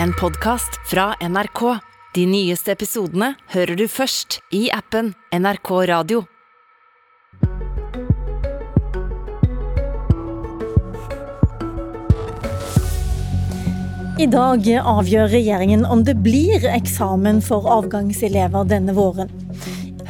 [0.00, 1.78] en podkast fra NRK.
[2.14, 6.22] De nyeste episodene hører du først i appen NRK Radio.
[14.20, 19.41] I dag avgjør regjeringen om det blir eksamen for avgangselever denne våren.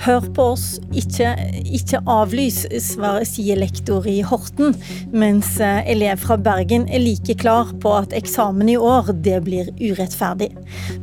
[0.03, 0.65] Hør på oss,
[0.99, 1.29] ikke,
[1.63, 4.75] ikke avlys, svarer sier lektor i Horten.
[5.15, 9.71] Mens eh, elev fra Bergen er like klar på at eksamen i år, det blir
[9.79, 10.51] urettferdig.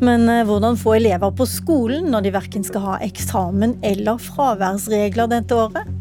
[0.03, 5.31] Men eh, hvordan få elever på skolen når de verken skal ha eksamen eller fraværsregler
[5.31, 5.98] dette året?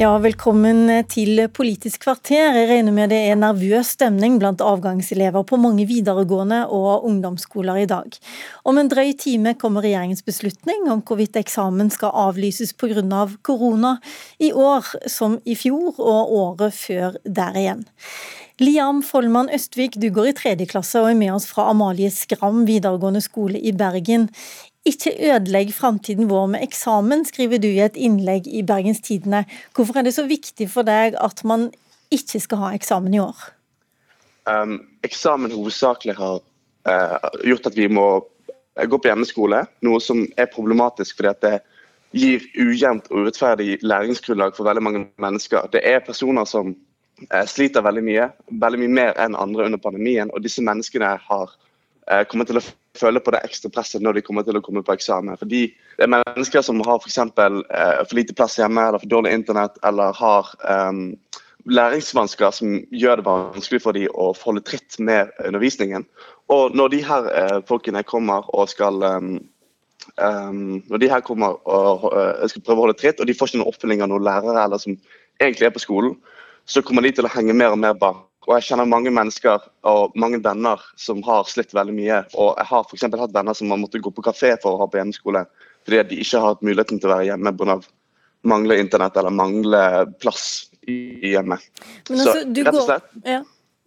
[0.00, 2.54] Ja, velkommen til Politisk kvarter.
[2.56, 7.90] Jeg regner med det er nervøs stemning blant avgangselever på mange videregående og ungdomsskoler i
[7.90, 8.16] dag.
[8.64, 13.04] Om en drøy time kommer regjeringens beslutning om hvorvidt eksamen skal avlyses pga.
[13.12, 13.98] Av korona,
[14.40, 17.84] i år som i fjor og året før der igjen.
[18.60, 22.66] Liam Follmann Østvik, du går i tredje klasse og er med oss fra Amalie Skram
[22.68, 24.30] videregående skole i Bergen.
[24.88, 29.44] Ikke ødelegg framtiden vår med eksamen, skriver du i et innlegg i Bergens Tidende.
[29.76, 31.68] Hvorfor er det så viktig for deg at man
[32.10, 33.36] ikke skal ha eksamen i år?
[34.48, 36.40] Um, eksamen hovedsakelig har
[36.88, 38.06] uh, gjort at vi må
[38.80, 41.54] gå på hjemmeskole, noe som er problematisk fordi at det
[42.16, 45.68] gir ujevnt og urettferdig læringsgrunnlag for veldig mange mennesker.
[45.76, 50.32] Det er personer som uh, sliter veldig mye, veldig mye mer enn andre under pandemien,
[50.32, 51.58] og disse menneskene har
[52.26, 52.62] kommet til å
[52.98, 55.38] føle på det ekstra presset når de kommer til å komme på eksamen.
[55.40, 57.20] Fordi det er mennesker som har f.eks.
[57.36, 61.02] For, eh, for lite plass hjemme, eller for dårlig internett, eller har eh,
[61.70, 66.06] læringsvansker som gjør det vanskelig for dem å holde tritt med undervisningen.
[66.50, 69.34] Og når de her eh, folkene kommer og skal um,
[70.16, 73.50] um, Når de her kommer og uh, skal prøve å holde tritt, og de får
[73.50, 74.96] ikke noen oppfølging av noen lærere eller som
[75.40, 76.16] egentlig er på skolen,
[76.66, 79.66] så kommer de til å henge mer og mer bak og jeg kjenner mange mennesker
[79.86, 82.22] og mange venner som har slitt veldig mye.
[82.40, 83.04] Og jeg har f.eks.
[83.04, 85.44] hatt venner som har måttet gå på kafé for å ha på hjemmeskole
[85.84, 87.78] fordi de ikke har hatt muligheten til å være hjemme pga.
[88.42, 91.60] mangler internett eller mangler plass i hjemmet.
[92.08, 93.40] Men altså, du rett og slett går, ja.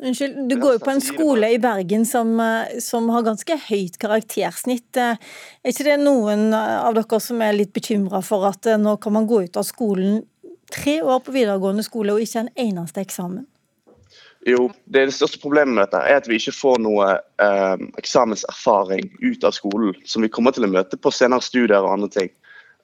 [0.03, 3.97] Unnskyld, du går jo på en skole i Bergen som, eh, som, har ganske høyt
[4.01, 4.89] karaktersnitt.
[4.97, 5.15] Eh,
[5.63, 9.15] er ikke det noen av dere som er litt bekymra for at eh, nå kan
[9.15, 10.23] man gå ut av skolen
[10.73, 13.45] tre år på videregående skole og ikke en eneste eksamen?
[14.45, 19.13] Jo, det, det største problemet med dette er at vi ikke får noe eh, eksamenserfaring
[19.21, 22.33] ut av skolen som vi kommer til å møte på senere studier og andre ting.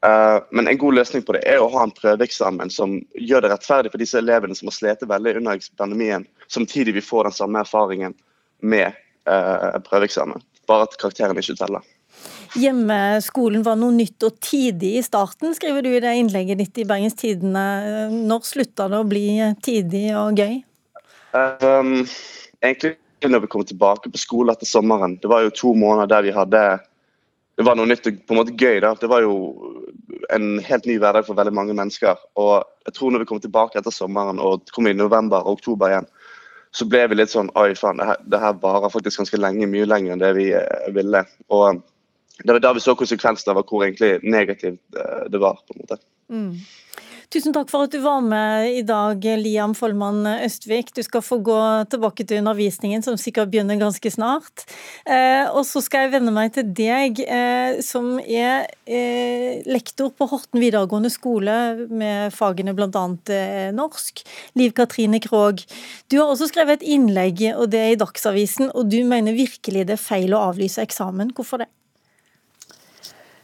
[0.05, 3.51] Eh, men en god løsning på det er å ha en prøveeksamen som gjør det
[3.51, 7.63] rettferdig for disse elevene som har slitt veldig under pandemien, samtidig vi får den samme
[7.65, 8.15] erfaringen
[8.63, 8.95] med
[9.27, 10.39] eh, prøveeksamen.
[10.69, 11.83] Bare at karakterene ikke teller.
[12.57, 16.87] Hjemmeskolen var noe nytt og tidig i starten, skriver du i det innlegget ditt i
[16.87, 18.07] Bergens Tidende.
[18.15, 19.27] Når slutta det å bli
[19.65, 20.61] tidig og gøy?
[21.33, 22.05] Um,
[22.61, 22.95] egentlig
[23.27, 25.17] når vi kom tilbake på skole etter sommeren.
[25.21, 26.61] Det var jo to måneder der vi hadde
[27.59, 28.79] Det var noe nytt og på en måte gøy.
[28.79, 28.93] da.
[28.95, 29.33] Det var jo
[30.31, 32.15] en helt ny hverdag for veldig mange mennesker.
[32.39, 35.91] Og jeg tror når vi kom tilbake etter sommeren og kom i november og oktober
[35.91, 36.07] igjen,
[36.71, 39.67] så ble vi litt sånn Oi, faen, det her, varer faktisk ganske lenge.
[39.67, 41.25] Mye lenger enn det vi eh, ville.
[41.51, 41.81] Og
[42.45, 45.59] det var da vi så konsekvensene av hvor egentlig negativt eh, det var.
[45.67, 45.99] på en måte.
[46.31, 46.53] Mm.
[47.29, 50.87] Tusen takk for at du var med i dag, Liam Follmann Østvik.
[50.97, 51.57] Du skal få gå
[51.93, 54.63] tilbake til undervisningen, som sikkert begynner ganske snart.
[55.05, 60.25] Eh, og så skal jeg vende meg til deg, eh, som er eh, lektor på
[60.31, 61.53] Horten videregående skole
[61.93, 63.05] med fagene bl.a.
[63.77, 64.25] Norsk.
[64.57, 65.61] Liv Katrine Krogh.
[66.09, 69.85] Du har også skrevet et innlegg, og det er i Dagsavisen, og du mener virkelig
[69.85, 71.29] det er feil å avlyse eksamen.
[71.37, 71.69] Hvorfor det?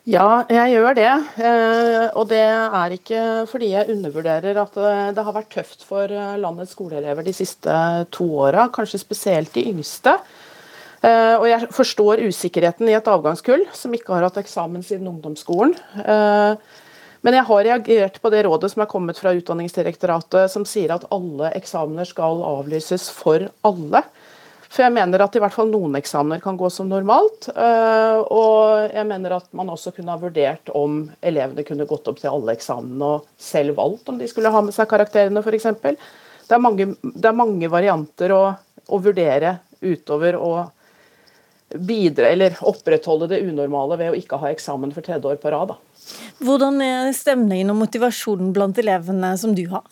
[0.06, 1.12] Ja, jeg gjør det.
[1.42, 6.12] Eh, og det er ikke fordi jeg undervurderer at eh, det har vært tøft for
[6.14, 7.74] eh, landets skoleelever de siste
[8.14, 10.18] to åra, kanskje spesielt de yngste.
[11.06, 15.76] Og jeg forstår usikkerheten i et avgangskull som ikke har hatt eksamen siden ungdomsskolen.
[16.02, 21.06] Men jeg har reagert på det rådet som er kommet fra Utdanningsdirektoratet, som sier at
[21.14, 24.02] alle eksamener skal avlyses for alle.
[24.76, 27.48] For jeg mener at i hvert fall noen eksamener kan gå som normalt.
[27.48, 32.20] Eh, og jeg mener at man også kunne ha vurdert om elevene kunne gått opp
[32.20, 35.70] til alle eksamene og selv valgt om de skulle ha med seg karakterene, f.eks.
[35.80, 38.42] Det, det er mange varianter å,
[38.92, 40.52] å vurdere utover å
[41.76, 45.72] bidra, eller opprettholde det unormale ved å ikke ha eksamen for tredje år på rad.
[45.72, 45.80] Da.
[46.44, 49.88] Hvordan er stemningen og motivasjonen blant elevene som du har?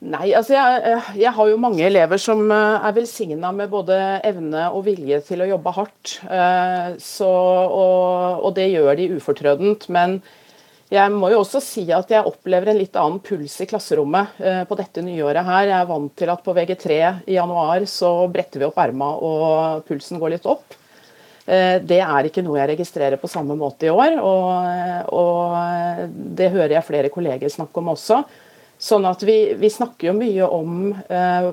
[0.00, 3.98] Nei, altså jeg, eh, jeg, har jo mange elever som eh, er velsigna med både
[4.24, 6.14] evne og vilje til å jobbe hardt.
[6.24, 9.90] Eh, så, og, og, det gjør de ufortrødent.
[9.92, 10.22] Men
[10.90, 14.78] Jeg må jo også si at jeg opplever en litt annen puls i klasserommet på
[14.80, 15.68] dette nyåret her.
[15.68, 16.96] Jeg er vant til at på VG3
[17.30, 20.74] i januar så bretter vi opp erma og pulsen går litt opp.
[21.46, 26.74] Det er ikke noe jeg registrerer på samme måte i år, og, og det hører
[26.80, 28.24] jeg flere kolleger snakke om også.
[28.80, 31.48] Sånn at vi, vi snakker jo mye om eh,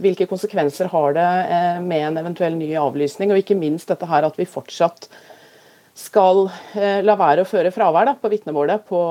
[0.00, 4.24] hvilke konsekvenser har det eh, med en eventuell ny avlysning, og ikke minst dette her
[4.24, 5.10] at vi fortsatt
[5.94, 9.02] skal eh, la være å føre fravær da, på vitnemålet på,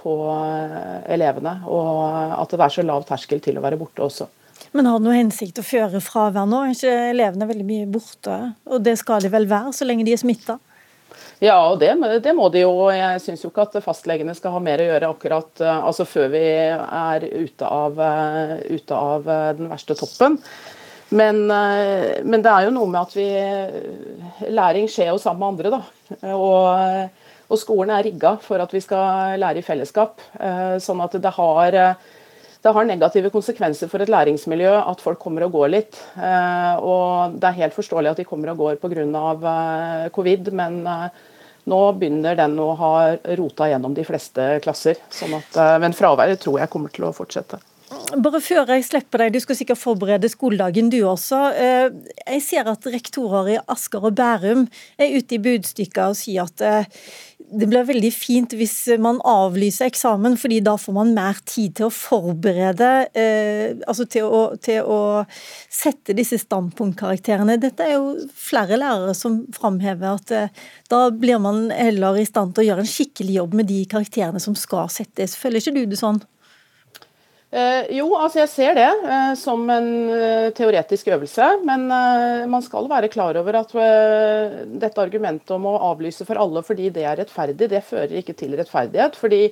[0.00, 1.58] på, eh, elevene.
[1.68, 2.00] Og
[2.40, 4.30] at det er så lav terskel til å være borte også.
[4.72, 6.64] Men har det noen hensikt å føre fravær nå?
[6.64, 8.40] Er ikke elevene veldig mye borte?
[8.72, 10.56] Og det skal de vel være, så lenge de er smitta?
[11.40, 11.94] Ja, og det,
[12.24, 12.90] det, må de jo.
[12.92, 16.28] Jeg syns jo ikke at fastlegene skal ha mer å gjøre akkurat eh, altså før
[16.34, 18.02] vi er ute av,
[18.68, 20.36] ute av den verste toppen.
[21.10, 25.80] Men, men, det er jo noe med at vi Læring skjer jo sammen med andre,
[25.80, 26.28] da.
[26.36, 27.18] Og,
[27.50, 30.22] og skolen er rigga for at vi skal lære i fellesskap.
[30.38, 31.76] Eh, sånn at det har,
[32.60, 36.00] det har negative konsekvenser for et læringsmiljø at folk kommer og går litt.
[36.16, 39.06] Eh, og det er helt forståelig at de kommer og går pga.
[39.06, 40.82] Eh, covid, men
[41.70, 42.92] nå begynner den å ha
[43.38, 45.00] rota gjennom de fleste klasser.
[45.12, 47.60] Sånn at, men fraværet tror jeg kommer til å fortsette.
[47.90, 51.40] Bare før jeg slipper deg, du skal sikkert forberede skoledagen du også.
[51.58, 51.88] Eh,
[52.36, 56.62] jeg ser at rektorer i Asker og Bærum er ute i budstykket og sier at
[56.62, 57.02] eh,
[57.50, 61.88] det blir veldig fint hvis man avlyser eksamen, fordi da får man mer tid til
[61.88, 65.00] å forberede, eh, altså til å, til å
[65.66, 67.58] sette disse standpunktkarakterene.
[67.60, 70.56] Dette er jo flere lærere som framhever at
[70.90, 74.42] da blir man heller i stand til å gjøre en skikkelig jobb med de karakterene
[74.42, 75.38] som skal settes.
[75.38, 76.22] Føler ikke du det sånn?
[77.50, 81.48] Eh, jo, altså jeg ser det eh, som en eh, teoretisk øvelse.
[81.66, 86.38] Men eh, man skal være klar over at eh, dette argumentet om å avlyse for
[86.38, 89.18] alle fordi det er rettferdig, det fører ikke til rettferdighet.
[89.18, 89.48] fordi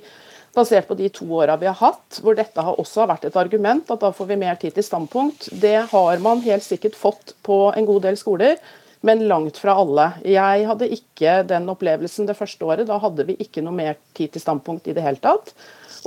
[0.55, 3.91] Basert på de to åra vi har hatt, hvor dette har også vært et argument,
[3.93, 7.67] at da får vi mer tid til standpunkt, det har man helt sikkert fått på
[7.69, 8.57] en god del skoler.
[9.07, 10.09] Men langt fra alle.
[10.27, 12.87] Jeg hadde ikke den opplevelsen det første året.
[12.89, 15.53] Da hadde vi ikke noe mer tid til standpunkt i det hele tatt.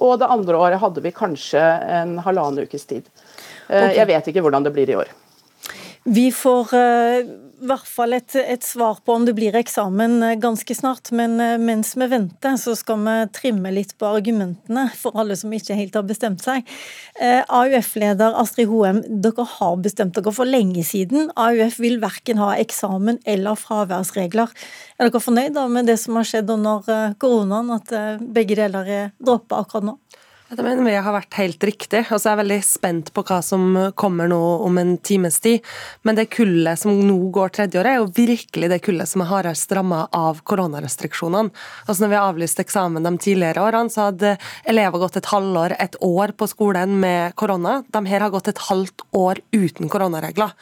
[0.03, 1.63] Og det andre året hadde vi kanskje
[2.01, 3.09] en halvannen ukes tid.
[3.69, 3.97] Eh, okay.
[3.97, 5.13] Jeg vet ikke hvordan det blir i år.
[6.03, 6.83] Vi får i
[7.67, 11.11] hvert fall et, et, svar på om det blir eksamen uh, ganske snart.
[11.15, 15.53] Men uh, mens vi venter, så skal vi trimme litt på argumentene for alle som
[15.55, 16.67] ikke helt har bestemt seg.
[17.23, 21.31] AUF-leder Astrid Hoem, dere har bestemt dere for lenge siden.
[21.39, 24.51] AUF vil verken ha eksamen eller fraværsregler.
[24.99, 27.93] Er dere fornøyd med det som har skjedd under koronaen, at
[28.35, 29.99] begge deler er droppa akkurat nå?
[30.53, 32.03] Det mener vi har vært helt riktig.
[32.13, 33.63] og så er jeg veldig spent på hva som
[33.97, 35.65] kommer nå om en times tid.
[36.05, 39.73] Men det kullet som nå går tredjeåret, er jo virkelig det kullet som er hardest
[39.73, 41.55] ramma av koronarestriksjonene.
[41.87, 44.35] Altså når vi har avlyst eksamen de tidligere årene, så hadde
[44.69, 47.79] elever gått et halvår, et år på skolen med korona.
[47.89, 50.53] De her har gått et halvt år uten koronaregler.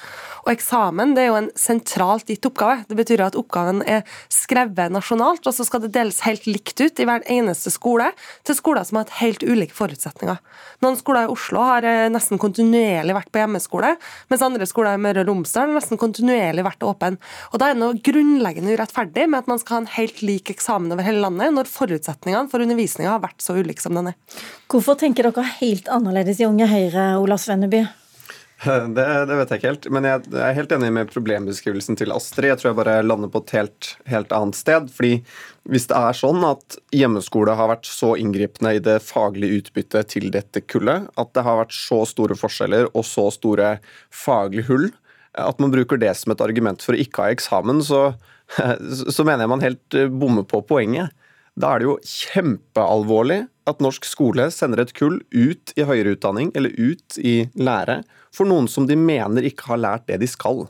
[0.44, 2.84] Og eksamen det er jo en sentralt gitt oppgave.
[2.86, 7.02] Det betyr at oppgaven er skrevet nasjonalt, og så skal det deles helt likt ut
[7.02, 8.12] i hver eneste skole,
[8.46, 10.38] til skoler som har hatt helt ulike forutsetninger.
[10.84, 13.94] Noen skoler i Oslo har eh, nesten kontinuerlig vært på hjemmeskole,
[14.30, 17.20] mens andre skoler i Møre og Romsdal nesten kontinuerlig vært åpne.
[17.50, 20.52] Og Da er det noe grunnleggende urettferdig med at man skal ha en helt lik
[20.52, 24.18] eksamen over hele landet, når forutsetningene for undervisninga har vært så ulike som den er.
[24.70, 27.86] Hvorfor tenker dere helt annerledes i Unge Høyre, Ola Svenneby?
[28.96, 29.86] Det, det, vet jeg ikke helt.
[29.94, 32.50] Men jeg, er helt enig med problembeskrivelsen til Astrid.
[32.50, 34.90] Jeg tror jeg bare lander på et helt, helt, annet sted.
[34.92, 35.22] fordi
[35.70, 40.28] hvis det er sånn at hjemmeskole har vært så inngripende i det faglige utbyttet til
[40.34, 43.78] dette kullet, at det har vært så store forskjeller og så store
[44.12, 44.90] faglige hull,
[45.38, 48.10] at man bruker det som et argument for å ikke ha eksamen, så,
[49.14, 51.16] så mener jeg man helt bommer på poenget.
[51.60, 56.52] Da er det jo kjempealvorlig at norsk skole sender et kull ut i høyere utdanning
[56.56, 58.00] eller ut i lære
[58.34, 60.64] for noen som de mener ikke har lært det de skal.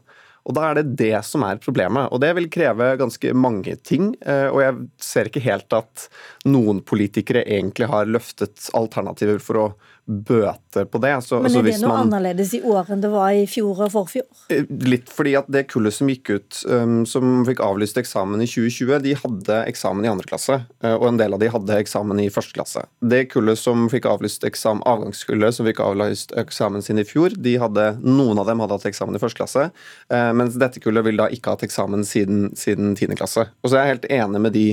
[0.49, 2.09] Og Da er det det som er problemet.
[2.11, 4.15] Og Det vil kreve ganske mange ting.
[4.25, 6.09] Eh, og jeg ser ikke helt at
[6.49, 9.67] noen politikere egentlig har løftet alternativer for å
[10.11, 11.13] bøter på det.
[11.23, 13.93] Så, Men er det noe man, annerledes i år enn det var i fjor og
[13.95, 14.27] forfjor?
[14.53, 18.49] Eh, litt fordi at det kullet som gikk ut, um, som fikk avlyst eksamen i
[18.51, 22.23] 2020, de hadde eksamen i andre klasse, uh, og en del av de hadde eksamen
[22.25, 22.85] i første klasse.
[23.01, 27.57] Det kullet som fikk avlyst eksamen, avgangskullet som fikk avlyst eksamen sin i fjor, de
[27.63, 31.23] hadde, noen av dem hadde hatt eksamen i første klasse, uh, mens dette kullet vil
[31.23, 33.15] da ikke ha hatt eksamen siden, siden 10.
[33.21, 33.47] klasse.
[33.63, 34.67] Og så er jeg helt enig med de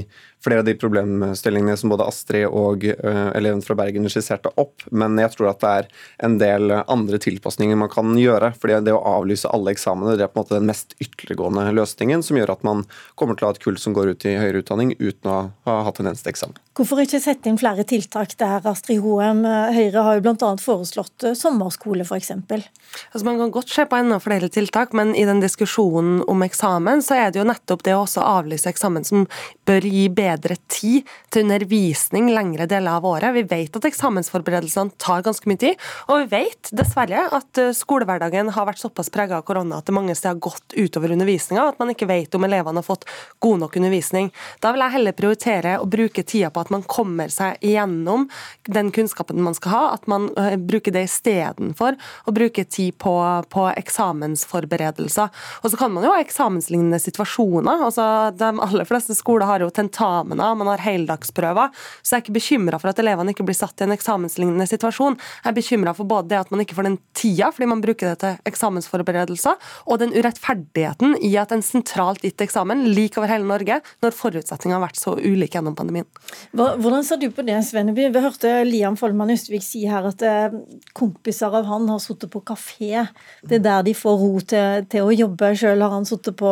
[0.47, 5.19] flere av de problemstillingene som både Astrid og uh, eleven fra Bergen skisserte opp, men
[5.21, 5.89] jeg tror at det er
[6.27, 8.53] en del andre tilpasninger man kan gjøre.
[8.57, 12.23] fordi det å avlyse alle eksamener det er på en måte den mest ytterliggående løsningen,
[12.23, 12.85] som gjør at man
[13.15, 15.37] kommer til å ha et kull som går ut i høyere utdanning uten å
[15.67, 16.57] ha hatt en eneste eksamen.
[16.77, 19.41] Hvorfor ikke sette inn flere tiltak der, Astrid Hoem?
[19.73, 20.51] Høyre har jo bl.a.
[20.61, 22.31] foreslått eh, sommerskole, f.eks.
[22.37, 27.01] Altså man kan godt se på enda flere tiltak, men i den diskusjonen om eksamen,
[27.01, 29.25] så er det jo nettopp det å også avlyse eksamen som
[29.67, 30.36] bør gi bedre
[30.69, 33.33] tid til undervisning lengre deler av året.
[33.35, 38.51] Vi vet at eksamensforberedelsene tar ganske mye tid, og vi vet dessverre at eh, skolehverdagen
[38.55, 41.81] har vært såpass prega av korona at det mange steder har gått utover undervisninga, at
[41.81, 43.07] man ikke vet om elevene har fått
[43.43, 44.31] god nok undervisning.
[44.63, 48.27] Da vil jeg heller prioritere å bruke tida på at man kommer seg igjennom
[48.67, 53.13] den kunnskapen man skal ha, at man uh, bruker det istedenfor å bruke tid på,
[53.51, 55.31] på, eksamensforberedelser.
[55.63, 57.85] Og så kan man jo ha eksamenslignende situasjoner.
[57.87, 59.71] altså De aller fleste skoler har jo
[60.17, 61.69] tentamener, man har heldagsprøver.
[62.01, 65.17] Så jeg er ikke bekymra for at elevene ikke blir satt i en eksamenslignende situasjon.
[65.43, 68.13] Jeg er bekymra for både det at man ikke får den tida fordi man bruker
[68.13, 69.57] det til eksamensforberedelser,
[69.87, 74.77] og den urettferdigheten i at en sentralt gitt eksamen lik over hele Norge, når forutsetningene
[74.77, 76.07] har vært så ulike gjennom pandemien.
[76.53, 78.09] Hvordan ser du på det, Svenneby?
[78.13, 80.55] Vi hørte Liam Follmann Østvik si her at eh,
[80.97, 83.05] kompiser av han har sittet på kafé.
[83.47, 85.53] Det er der de får ro til, til å jobbe.
[85.57, 86.51] Sjøl har han sittet på,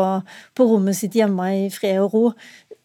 [0.56, 2.24] på, rommet sitt hjemme i fred og ro.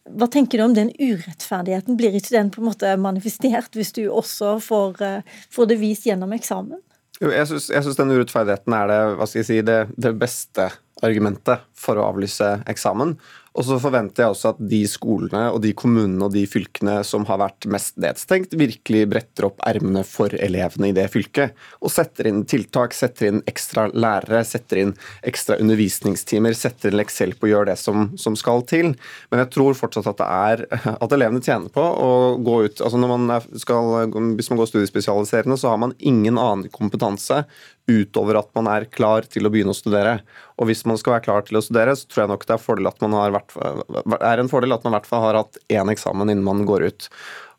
[0.09, 1.97] Hva tenker du om den urettferdigheten?
[1.99, 6.07] Blir ikke den på en måte manifestert hvis du også får, eh, får det vist
[6.09, 6.81] gjennom eksamen?
[7.21, 10.71] Jo, jeg syns den urettferdigheten er det, si, det, det beste
[11.05, 13.13] argumentet for å avlyse eksamen.
[13.51, 17.25] Og så forventer jeg også at de skolene og de kommunene og de fylkene som
[17.27, 21.57] har vært mest nedstengt, virkelig bretter opp ermene for elevene i det fylket.
[21.83, 24.93] Og setter inn tiltak, setter inn ekstra lærere, setter inn
[25.27, 28.93] ekstra undervisningstimer, setter inn på å gjøre det som, som, skal til.
[29.33, 30.65] Men jeg tror fortsatt at det er
[31.03, 35.59] at elevene tjener på å gå ut altså når man skal, Hvis man går studiespesialiserende,
[35.59, 37.43] så har man ingen annen kompetanse
[37.91, 40.19] utover at man er klar til å begynne å studere.
[40.61, 43.33] Og hvis man skal være klar til å studere, så tror jeg nok det er,
[43.33, 43.55] vært,
[44.21, 46.85] er en fordel at man i hvert fall har hatt én eksamen innen man går
[46.85, 47.07] ut.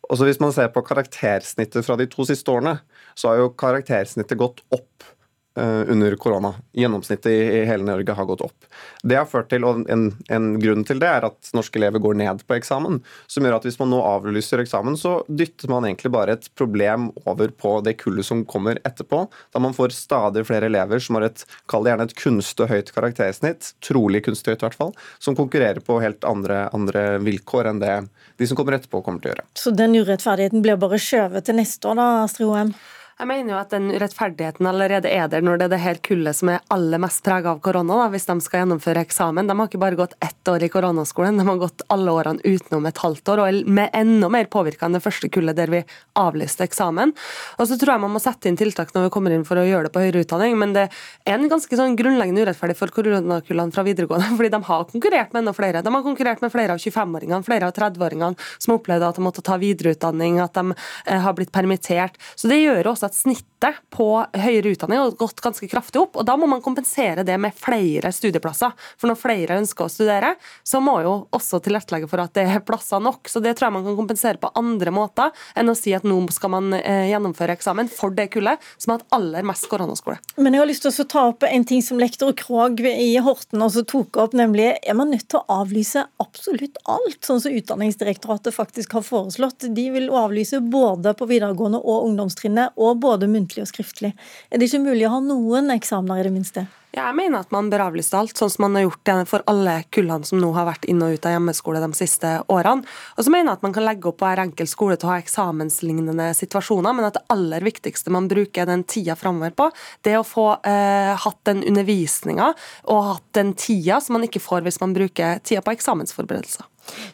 [0.09, 2.79] Og så Hvis man ser på karaktersnittet fra de to siste årene,
[3.19, 5.07] så har jo karaktersnittet gått opp
[5.55, 6.55] under korona.
[6.73, 8.69] Gjennomsnittet i hele Norge har gått opp.
[9.03, 12.17] Det har ført til, og en, en, grunn til det er at norske elever går
[12.21, 13.01] ned på eksamen.
[13.31, 17.11] Som gjør at hvis man nå avlyser eksamen, så dytter man egentlig bare et problem
[17.27, 19.27] over på det kullet som kommer etterpå.
[19.53, 22.95] Da man får stadig flere elever som har et, kall det gjerne et kunstig høyt
[22.97, 27.83] karaktersnitt, trolig kunstig høyt i hvert fall, som konkurrerer på helt andre, andre vilkår enn
[27.83, 27.99] det
[28.41, 29.47] de som kommer etterpå, kommer til å gjøre.
[29.59, 32.75] Så den urettferdigheten blir bare skjøvet til neste år, da, Astrid Hoem?
[33.19, 36.37] Jeg mener jo at den urettferdigheten allerede er der når det er det her kullet
[36.37, 39.47] som er aller mest prega av korona, da, hvis de skal gjennomføre eksamen.
[39.47, 42.89] De har ikke bare gått ett år i koronaskolen, de har gått alle årene utenom
[42.89, 45.83] et halvt år, og med enda mer påvirka enn det første kullet der vi
[46.19, 47.13] avlyste eksamen.
[47.61, 49.67] Og så tror jeg man må sette inn tiltak når vi kommer inn for å
[49.69, 53.77] gjøre det på høyere utdanning, men det er en ganske sånn grunnleggende urettferdig for koronakullene
[53.77, 55.85] fra videregående, fordi de har konkurrert med enda flere.
[55.85, 59.45] De har konkurrert med flere av 25-åringene, flere av 30-åringene som opplevde at de måtte
[59.45, 62.17] ta videreutdanning, at de eh, har blitt permittert.
[62.35, 66.17] Så det gjør også at at snittet på høyere utdanning har gått ganske kraftig opp.
[66.17, 68.73] og Da må man kompensere det med flere studieplasser.
[68.99, 72.61] For når flere ønsker å studere, så må jo også tilrettelegge for at det er
[72.61, 73.29] plasser nok.
[73.29, 76.19] Så det tror jeg man kan kompensere på andre måter enn å si at nå
[76.33, 80.19] skal man eh, gjennomføre eksamen for det kullet som har hatt aller mest koronaskole.
[80.37, 83.63] Men jeg har lyst til å ta opp en ting som lektor Krog i Horten
[83.63, 88.55] også tok opp, nemlig er man nødt til å avlyse absolutt alt, sånn som Utdanningsdirektoratet
[88.55, 89.69] faktisk har foreslått.
[89.77, 94.15] De vil avlyse både på videregående og ungdomstrinnet, og både muntlig og skriftlig.
[94.49, 96.65] Er det ikke mulig å ha noen eksamener, i det minste?
[96.93, 99.79] Jeg mener at man bør avlyse alt, sånn som man har gjort det for alle
[99.95, 102.85] kullene som nå har vært inn og ut av hjemmeskole de siste årene.
[103.17, 105.15] Og så mener jeg at man kan legge opp på hver enkelt skole til å
[105.15, 109.71] ha eksamenslignende situasjoner, men at det aller viktigste man bruker den tida framover på,
[110.05, 112.53] det er å få eh, hatt den undervisninga
[112.93, 116.69] og hatt den tida som man ikke får hvis man bruker tida på eksamensforberedelser.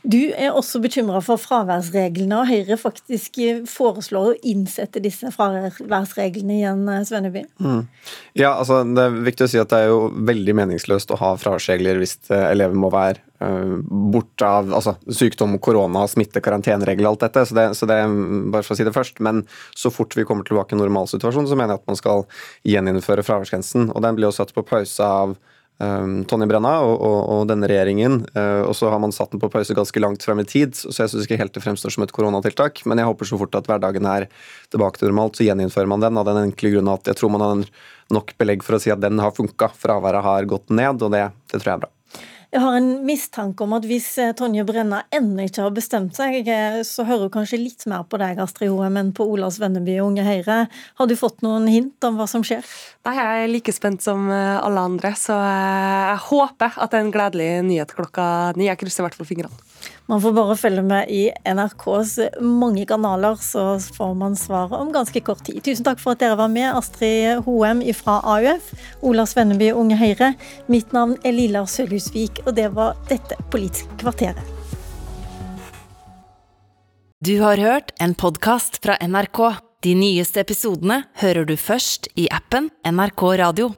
[0.06, 6.86] Du er også bekymra for fraværsreglene, og Høyre faktisk foreslår å innsette disse fraværsreglene igjen,
[7.08, 7.44] Svenneby?
[7.58, 7.82] Mm.
[8.38, 11.34] Ja, altså Det er viktig å si at det er jo veldig meningsløst å ha
[11.40, 13.78] fraværsregler hvis eleven elever må være uh,
[14.12, 17.44] borte av altså, sykdom, korona, smitte, karanteneregler, alt dette.
[17.46, 17.98] Så det, så det,
[18.52, 19.22] bare for å si det først.
[19.24, 19.44] Men
[19.76, 22.26] så fort vi kommer tilbake i normalsituasjonen, så mener jeg at man skal
[22.68, 23.90] gjeninnføre fraværsgrensen.
[23.94, 25.38] Og den blir jo satt på pause av
[25.78, 28.24] Tonje Brenna og, og, og, denne regjeringen.
[28.34, 31.04] Uh, og så har man satt den på pause ganske langt frem i tid, så
[31.04, 32.82] jeg syns ikke helt det fremstår som et koronatiltak.
[32.88, 34.26] Men jeg håper så fort at hverdagen er
[34.74, 37.46] tilbake til normalt, så gjeninnfører man den av den enkle grunn at jeg tror man
[37.46, 37.62] har
[38.14, 39.70] nok belegg for å si at den har funka.
[39.78, 41.94] Fraværet har gått ned, og det, det tror jeg er bra.
[42.48, 46.46] Jeg har en mistanke om at hvis eh, Tonje Brenna ennå ikke har bestemt seg,
[46.48, 49.98] eh, så hører hun kanskje litt mer på deg, Astrid Hoem, enn på Olas Venneby
[50.00, 50.56] og Unge Høyre.
[50.96, 52.64] Har du fått noen hint om hva som skjer?
[53.04, 57.12] Nei, Jeg er like spent som alle andre, så jeg håper at det er en
[57.12, 58.24] gledelig nyhet klokka
[58.56, 58.70] ni.
[58.70, 59.68] Jeg krysser i hvert fall fingrene.
[60.08, 65.20] Man får bare følge med i NRKs mange kanaler, så får man svaret om ganske
[65.20, 65.58] kort tid.
[65.60, 68.70] Tusen takk for at dere var med, Astrid Hoem fra AUF,
[69.04, 70.30] Ola Svenneby, Unge Høyre.
[70.72, 74.40] Mitt navn er Lilla Sølhusvik, og det var dette Politiske kvarteret.
[77.20, 79.42] Du har hørt en podkast fra NRK.
[79.84, 83.74] De nyeste episodene hører du først i appen NRK Radio.